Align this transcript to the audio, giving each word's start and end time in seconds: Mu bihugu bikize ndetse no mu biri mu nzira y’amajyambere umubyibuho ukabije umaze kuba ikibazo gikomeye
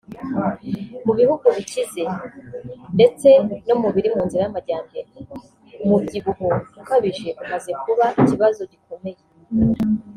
Mu 1.05 1.13
bihugu 1.19 1.45
bikize 1.57 2.03
ndetse 2.95 3.27
no 3.67 3.75
mu 3.81 3.87
biri 3.95 4.09
mu 4.15 4.21
nzira 4.27 4.41
y’amajyambere 4.43 5.07
umubyibuho 5.83 6.45
ukabije 6.79 7.29
umaze 7.41 7.71
kuba 7.83 8.05
ikibazo 8.21 8.61
gikomeye 8.71 9.21